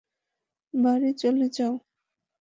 বাড়ি 0.73 1.11
চলে 1.13 1.47
যাও। 1.53 1.73